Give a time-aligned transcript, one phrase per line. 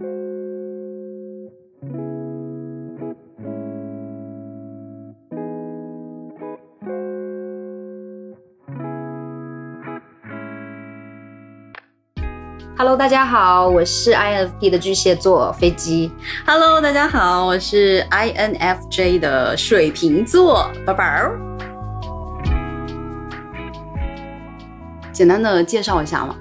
[0.00, 0.08] Hello，
[12.96, 16.10] 大家好，我是 INFP 的巨蟹座飞机。
[16.46, 21.04] Hello，大家好，我是 INFJ 的水瓶座宝宝。
[25.12, 26.34] 简单的介绍一下嘛，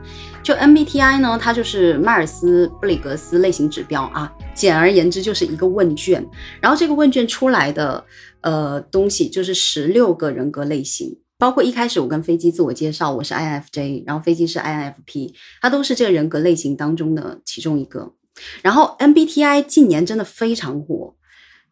[0.50, 6.28] 就 MBTI 呢，它就是迈尔斯布里格斯类型指标啊，简而言之就是一个问卷，
[6.60, 8.04] 然后这个问卷出来的
[8.42, 11.16] 呃东西就是十六个人格类型。
[11.38, 18.12] 包括一开始我跟飞机自我介绍，我是 INFJ，然后飞机是 INFP，它都是这个人格类型当中的其中一个。
[18.64, 21.14] 然后 MBTI 近年真的非常火，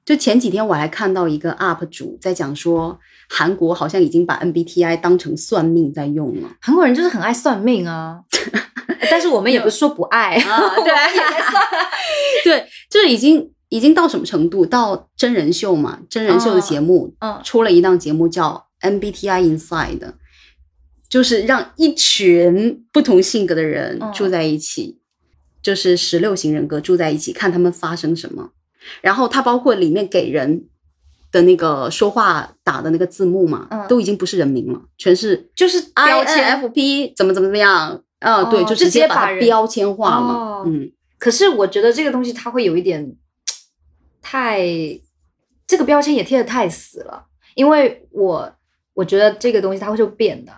[0.08, 2.98] 就前几天我还看到一个 UP 主在讲说，
[3.28, 6.48] 韩国好像已经把 MBTI 当成算命在用了。
[6.62, 8.22] 韩国人就是很爱算命啊，
[9.12, 11.62] 但是我们也不是说不爱啊 我们也爱算。
[12.46, 14.66] 对，这已经已经到什么程度？
[14.66, 20.14] 到真人秀嘛，真人秀的节目，嗯出了一档节目叫 MBTI Inside，
[21.10, 25.02] 就是让一群不同性格的人嗯住在一起，
[25.62, 28.52] 就是十六型人格住在一起，看他们发生什么。
[29.02, 30.68] 然后它包括里面给人
[31.32, 36.62] 的那个说话打的那个字幕嘛，嗯都已经不是人名了，全是就是标签。
[36.62, 38.04] INFP 怎么怎么怎么样。
[38.20, 40.34] 啊、对，哦就就直接把标签化了。
[40.34, 43.16] 哦嗯，可是我觉得这个东西它会有一点
[44.24, 44.60] 太，
[45.68, 48.52] 这个标签也贴的太死了，因为我
[48.96, 50.52] 我觉得这个东西它会就变的。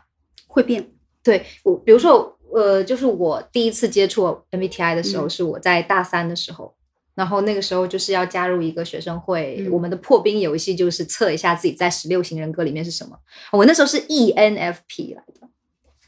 [0.47, 0.89] 会变。
[1.21, 6.73] 对我，比如说，呃，就是我第一次接触 MBTI 的时候，嗯是我在大三的时候，
[7.19, 13.19] 然后那个时候就是要加入一个学生会，嗯我们的破冰游戏就是测一下自己在十六型人格里面是什么。
[13.51, 15.49] 我那时候是 ENFP 来的，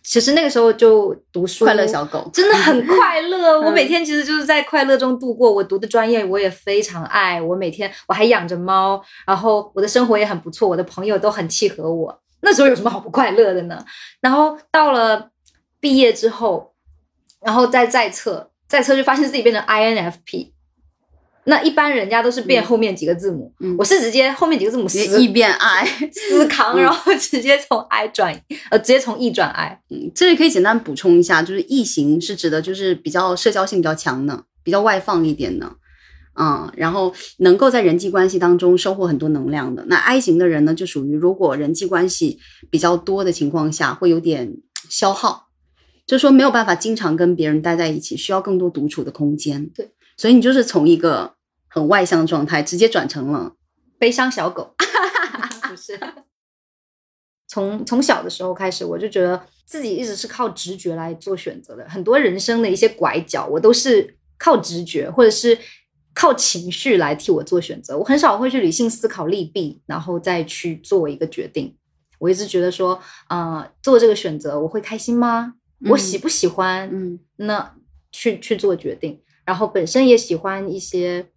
[0.01, 3.59] 其实那个时候就读书，快乐小狗真的很 快乐。
[3.59, 5.51] 嗯我每天其实就是在快乐中度过。
[5.51, 12.21] 我读的专业我也非常爱，我每天我还养着猫，然后我的生活也很不错，我的朋友都很契合我。
[12.39, 13.83] 那时候有什么好不快乐的呢？
[14.21, 15.29] 然后到了
[15.81, 16.73] 毕业之后，
[17.45, 20.53] 然后再再测，再测就发现自己变成 INFP。
[21.45, 25.85] 那一般人家都是变嗯后面几个字母，嗯我是直接后面几个字母死直接异变 I。
[26.11, 29.81] 死扛，嗯然后直接从 I 转呃，直接从 E 转 I。
[29.89, 35.71] 嗯，这里可以简单补充一下，就是异型是指的就是比较社交性比较强的，比较外放一点的，
[36.39, 39.83] 嗯，然后能够在人际关系当中收获很多能量的。
[39.87, 44.53] 那 I 型的人呢，就属于如果人际关系比较多的情况下，会有点
[44.89, 45.47] 消耗，
[46.05, 49.67] 就是说没有办法经常跟别人待在一起，需要更多独处的空间。
[49.75, 49.91] 对，
[50.21, 51.33] 所以你就是从一个
[51.67, 53.55] 很外向的状态，直接转成了
[53.97, 54.75] 悲伤小狗，
[55.67, 55.99] 不是。
[57.47, 65.57] 从从小的时候开始，我就觉得自己一直是靠直觉来做选择的，很多人生的一些拐角，我都是靠直觉或者是
[66.13, 67.97] 靠情绪来替我做选择。
[67.97, 71.75] 我很少会去理性思考利弊，然后再去做一个决定。
[72.19, 75.55] 我一直觉得说，呃，做这个选择我会开心吗？
[75.89, 76.87] 我喜不喜欢？
[76.93, 77.73] 嗯那
[78.11, 79.19] 去去做决定。
[79.45, 81.27] 然后本身也喜欢一些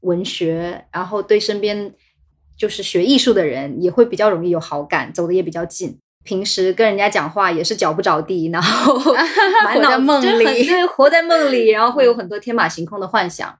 [0.00, 1.94] 文学，然后对身边
[2.56, 5.98] 就是学艺术的人也会比较容易有好感，走的也比较近。
[6.22, 8.94] 平时跟人家讲话也是脚不着地，然后
[9.64, 13.58] 满脑活在梦就是很里对，活在梦里， 然后会有很多天马行空的幻想。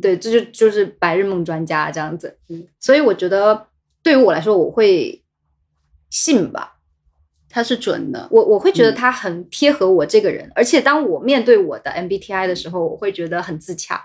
[0.00, 2.38] 对，这就就是白日梦专家这样子。
[2.48, 3.66] 嗯，所以我觉得
[4.02, 5.22] 对于我来说，我会
[6.08, 6.75] 信吧。
[7.56, 8.28] 它是准的。
[8.30, 13.98] 我我会觉得嗯他很贴合我这个人，而且当我面对我的 MBTI 的时候，我会觉得很自洽，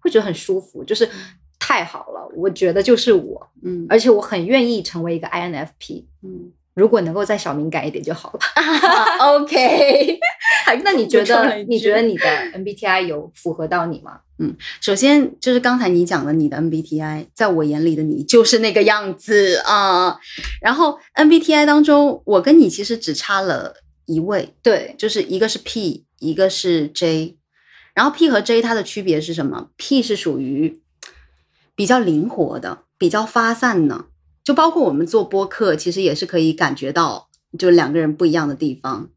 [0.00, 1.08] 会觉得很舒服，就是
[1.60, 6.04] 太好了，我觉得就是我，嗯而且我很愿意成为一个 INFP。
[6.24, 8.40] 嗯如果能够再小敏感一点就好了。
[9.38, 10.18] OK。
[10.84, 14.20] 那 你觉得你觉得你的 MBTI 有符合到你吗？
[14.38, 20.18] 嗯首先就是刚才你讲的，你的 MBTI，在我眼里的你就是那个样子啊。
[20.60, 27.36] 然后 MBTI 当中，我跟你其实只差了一位，对，就是一个是 P，一个是 J。
[27.94, 30.82] 然后 P 和 J 它的区别是什么？P 是属于
[31.74, 34.04] 比较灵活的，比较发散的，
[34.44, 39.08] 就包括我们做播客，其实也是可以感觉到，就两个人不一样的地方。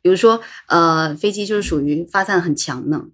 [0.00, 3.04] 比如说，呃，飞机就是属于发散很强的，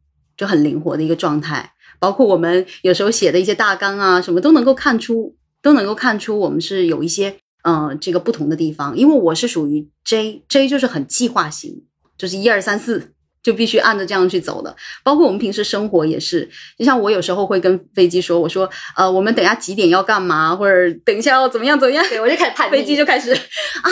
[0.40, 1.74] 就很灵活的一个状态。
[1.98, 8.96] 包括我们有时候写的一些大纲啊，什么都能够看出，都能够看出我们是有一些呃这个不同的地方。
[8.96, 11.84] 因为我是属于 J，J 就是很计划型，
[12.16, 14.74] 就是一二三四就必须按着这样去走的。
[15.04, 16.48] 包括我们平时生活也是，
[16.78, 23.90] 就像我有时候会跟飞机说，我说呃我们等下几点要干嘛，或者等一下要怎么样怎么样，对我就开始叛， 飞机就开始啊，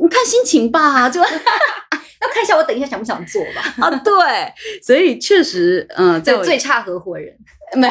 [0.00, 1.20] 你看心情吧，就
[2.26, 3.74] 要看一下我等一下想不想做吧。
[3.86, 4.12] 啊，对，
[4.82, 7.36] 所以确实，嗯，在对，我最差合伙人。
[7.74, 7.90] 没，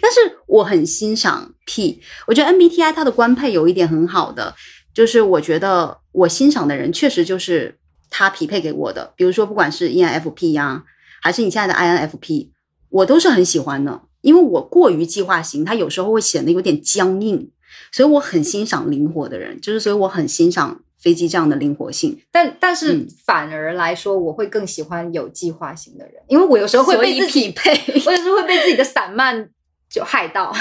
[0.00, 4.54] 但是我很欣赏 P，我觉得 MBTI 它的官配有一点很好的，
[4.94, 7.76] 就是我觉得我欣赏的人确实就是
[8.10, 10.84] 他匹配给我的，比如说不管是 ENFP 呀、
[11.20, 12.50] 还是你现在的 INFP，
[12.90, 17.50] 我都是很喜欢的，因为我过于计划型，它有时候会显得有点僵硬，
[17.90, 22.20] 所以我很欣赏灵活的人，就是所以我很欣赏飞机这样的灵活性。
[22.30, 23.08] 但但是嗯。
[23.24, 27.72] 反而来说，我会更喜欢有计划型的人，因为我有时候会被自己匹配。
[28.06, 29.48] 我有时候会被自己的散漫
[29.88, 30.52] 就害到，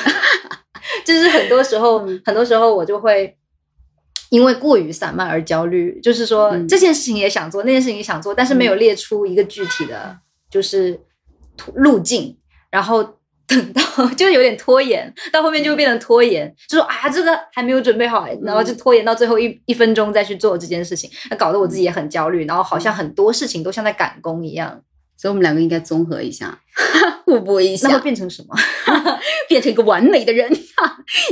[1.06, 2.22] 就是很多时候，嗯。
[2.26, 3.38] 很多时候我就会
[4.30, 6.68] 因为过于散漫而焦虑，就是说、嗯。
[6.68, 10.18] 这件事情也想做，那件事情也想做，但是没有列出一个具体的
[10.50, 11.00] 就是
[11.58, 12.38] 途路径，
[12.72, 13.19] 然后。
[13.50, 24.82] 等 到就是有点拖延，到后面就会变成拖延，就说啊这个还没有准备好，然后就拖延到最后一一分钟再去做这件事情，那搞得我自己也很焦虑，然后好像很多事情都像在赶工一样，
[25.18, 26.60] 所以我们两个应该综合一下，
[27.26, 27.88] 互补一下。
[27.90, 28.56] 那会下，变成什么？
[29.50, 30.52] 变成一个完美的人，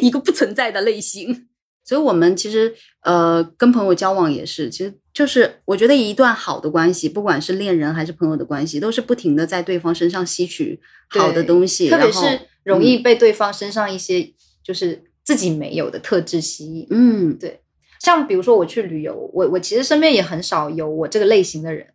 [0.01, 1.47] 一个不存在的类型。
[1.85, 2.73] 所以，我们其实
[3.03, 10.79] 呃，跟朋友交往也是，其实就是我觉得一段好的关系，不管是恋人还是朋友的关系，都是不停的在对方身上吸取
[11.09, 14.31] 好的东西，特别是容易被对方身上一些
[14.63, 16.85] 就是自己没有的特质吸引。
[16.91, 17.61] 嗯对
[17.99, 21.87] 像比如说我去旅游，我我其实身边也很少有我这个类型的人。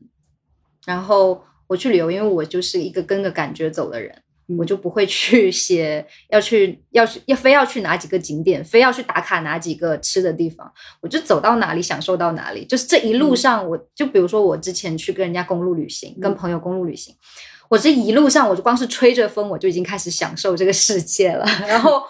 [0.84, 4.22] 然后我去旅游，因为我就是一个跟着感觉走的人，嗯
[4.58, 10.70] 我就不会去 写要去要去要非要去哪几个景点，非要去打卡哪几个吃的地方，
[11.00, 12.64] 我就走到哪里享受到哪里。
[12.64, 17.14] 就是这一路上，我就比如说我之前去跟人家公路旅行，跟嗯朋友公路旅行。
[17.68, 21.46] 我这一路上，我就光是吹着风，我就已经开始享受这个世界了。
[21.66, 22.02] 然后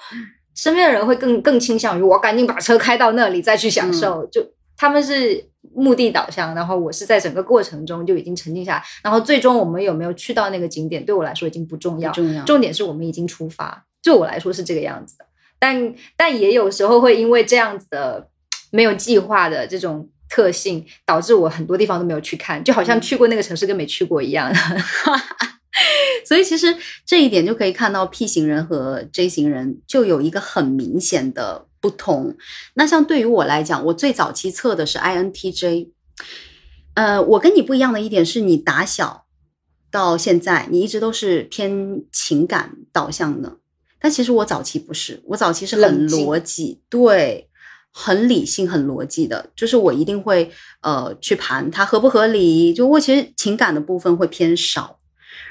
[0.57, 4.45] 身边的人会更更倾向于我赶紧把车开到那里再去享受，就
[4.77, 8.85] 他们是目的导向，然后我是在整个过程中就已经沉浸下来。
[9.03, 12.45] 然后最终我们有没有去到那个景点，对我来说已经不重要，重要。
[12.45, 13.85] 重点是我们已经出发。
[14.03, 15.25] 对我来说是这个样子的，
[15.59, 18.29] 但但也有时候会因为这样子的
[18.71, 24.53] 没有计划的这种特性，导致我很多地方都没有去看，就好像嗯去过那个城市跟没去过一样。
[26.27, 26.77] 所以其实
[27.07, 32.35] 这一点就可以看到 P 型人和 J 型人就有一个很明显的不同。
[32.75, 35.91] 那像对于我来讲，我最早期测的是 INTJ。
[36.95, 39.27] 呃，我跟你不一样的一点是你打小
[39.91, 43.59] 到现在，你一直都是偏情感导向的，
[43.99, 47.49] 但其实我早期不是，我早期是很逻辑，对，
[47.91, 50.51] 很理性、很逻辑的，就是我一定会
[50.83, 54.99] 呃去盘它合不合理，就我其实情感的部分会偏少。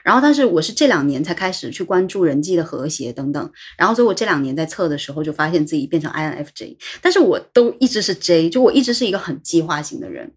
[0.03, 10.31] 然后，但是我是这两年才开始去关注人际的和谐等等，然后所以我这两年在测的时候就发现自己变成 INFJ，但是我都一直是 J，就我一直是一个很计划型的人，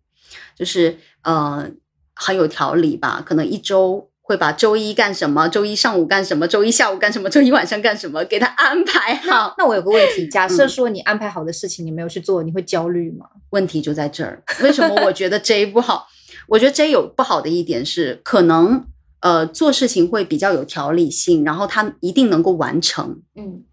[0.56, 1.70] 就是呃
[2.14, 9.54] 很有条理吧，可能一周会把周一干什么，周一上午干什么，周一下午干什么，周一晚上干什么，给他安排好。
[9.58, 13.26] 那我有个问题，假 设嗯说你安排好的事情你没有去做，你会焦虑吗？
[13.50, 16.06] 问题就在这儿，为什么我觉得 J 不好？
[16.48, 18.84] 我觉得 J 有不好的一点是，可能
[19.24, 23.22] 呃做事情会比较有条理性，然后他一定能够完成。
[23.34, 23.64] 嗯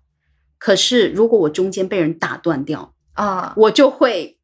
[0.58, 4.38] 可是如果我中间被人打断掉，啊，我就会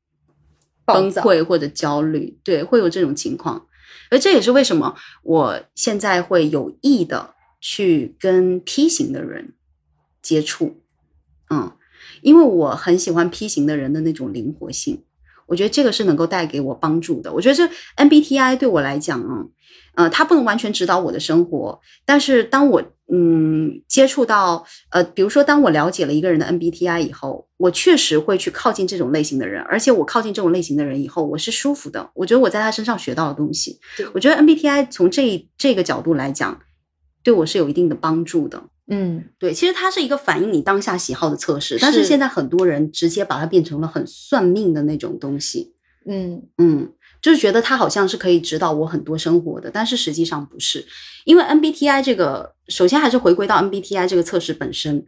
[0.84, 3.68] 崩溃或者焦虑，对，会有这种情况。
[4.10, 9.54] 而这也是为什么我现在会有意的去跟 P 型的人
[10.22, 10.82] 接触，
[11.50, 11.72] 嗯，
[12.22, 15.04] 因为我很喜欢 P 型的人的那种灵活性，
[15.48, 17.34] 我觉得这个是能够带给我帮助的。
[17.34, 19.46] 我觉得这 MBTI 对我来讲啊，
[19.96, 32.12] 呃，它不能完全指导我的生活，但是当我嗯接触到呃，比如说当我了解了一个人的 MBTI 以后，我确实会去靠近这种类型的人，而且我靠近这种类型的人以后，我是舒服的。
[32.14, 33.80] 我觉得我在他身上学到的东西，
[34.14, 36.60] 我觉得 MBTI 从这这个角度来讲，
[37.24, 38.62] 对我是有一定的帮助的。
[38.90, 45.74] 嗯对，其实它是一个反映你当下喜好的测试，但是是现在很多人直接把它变成了很算命的那种东西。
[46.10, 50.86] 嗯嗯，就是觉得它好像是可以指导我很多生活的，但是实际上不是，
[51.26, 55.06] 因为 MBTI 这个，首先还是回归到 MBTI 这个测试本身，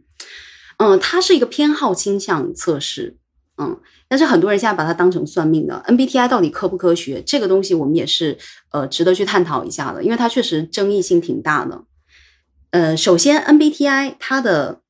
[0.76, 3.16] 嗯，它是一个偏好倾向测试，
[3.56, 7.22] 嗯，但是很多人现在把它当成算命的 MBTI 到底科不科学？
[7.24, 8.36] 这个东西我们也是
[8.72, 11.82] 呃值得去探讨一下的，因为它确实争议性挺大的。
[12.70, 14.82] 呃，首先 MBTI 它的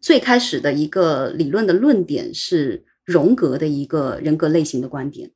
[0.00, 5.30] 最开始的一个理论的论点是荣格的一个人格类型的观点。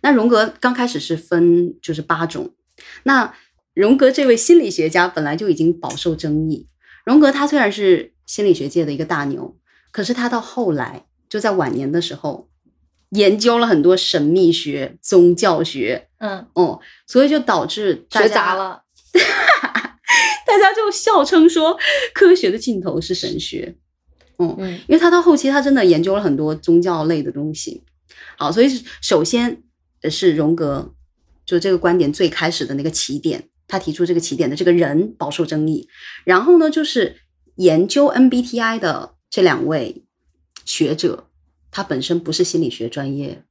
[0.00, 2.54] 那荣格刚开始是分就是八种，
[3.04, 3.34] 那
[3.72, 6.68] 荣格这位心理学家本来就已经饱受争议。
[7.04, 9.56] 荣格他虽然是心理学界的一个大牛，
[9.92, 12.48] 可是他到后来就在晚年的时候，
[13.10, 18.82] 研究了很多神秘学、宗教学，嗯，哦，所以就导致大学家杂了。
[20.58, 21.78] 大家就笑称说
[22.14, 23.76] 科学的尽头是神学。
[24.38, 27.82] 嗯，嗯因为他到后期他真的研究了很多宗教类的东西。
[28.36, 28.68] 好，所以
[29.00, 29.62] 首先
[30.02, 30.94] 呃是荣格
[31.46, 35.88] 就这个观点最开始的那个起点，他提出这个起点的这个人饱受争议。
[36.24, 37.16] 然后呢，就是
[37.56, 40.04] 研究 MBTI 的这两位
[40.64, 41.28] 学者，
[41.70, 43.44] 他本身不是心理学专业，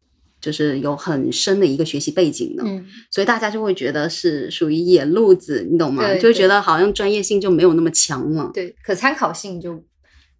[0.43, 2.63] 就是有很深的一个学习背景的。
[2.65, 6.05] 嗯，所以大家就会觉得是属于野路子，你懂吗？
[6.05, 8.51] 对就会觉得好像专业性就没有那么强了。
[8.53, 9.81] 对，可参考性就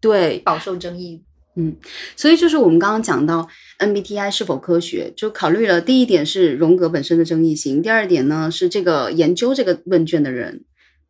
[0.02, 1.24] 对，饱受争议。
[1.56, 1.76] 嗯
[2.16, 10.66] 所以就是我们刚刚讲到 MBTI 是否科学，就考虑了第一点是荣格本身的争议性，第二点呢是这个研究这个问卷的人，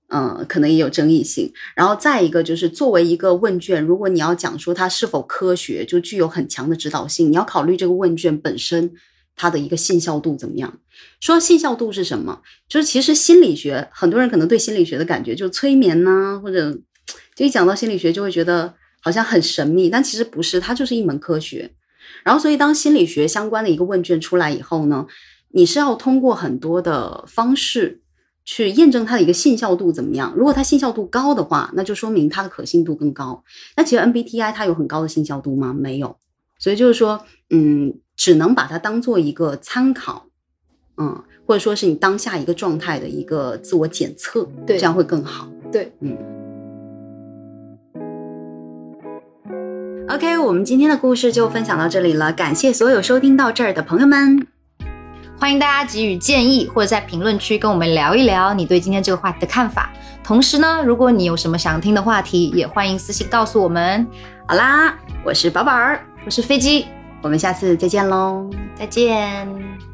[0.10, 1.52] 嗯，可能也有争议性。
[1.76, 8.92] 然后再一个就是作为一个问卷，如果你要讲说它是否科学，就具有很强的指导性，你要考虑这个问卷本身
[9.36, 10.80] 它的一个信效度怎么样。
[11.20, 12.42] 说信效度是什么？
[12.70, 16.72] 就是其实心理学，很多人可能对心理学的感觉就是催眠呐、或者
[17.34, 21.72] 就一讲到心理学就会觉得好像很神秘，但其实不是，它就是一门科学。
[22.24, 25.08] 然后，所以当心理学相关的一个问卷出来以后呢，
[25.50, 28.02] 你是要通过很多的方式
[28.46, 30.34] 去验证它的一个信效度怎么样。
[30.36, 33.44] 如果它信效度高的话，那就说明它的可信度更高。
[33.78, 35.74] 那其实 MBTI 它有很高的信效度吗？
[35.74, 36.18] 没有。
[36.60, 40.28] 所以就是说，嗯，只能把它当做一个参考，
[40.98, 45.50] 嗯，或者说是你当下一个状态的一个自我检测，对这样会更好。
[45.72, 46.18] 对，嗯。
[50.10, 54.48] OK，我们今天的故事就分享到这里了，感谢所有收听到这儿的朋友们。
[55.40, 59.92] 欢迎大家给予建议，或者在评论区跟我们聊一聊你对今天这个话题的看法。
[60.24, 64.08] 同时呢，如果你有什么想听的话题，也欢迎私信告诉我们。
[64.48, 66.88] 好啦，我是宝宝儿，我是飞机，
[67.22, 68.50] 我们下次再见喽。
[68.76, 69.93] 再见。